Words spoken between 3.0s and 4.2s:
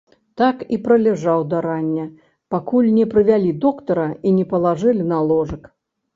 прывялі доктара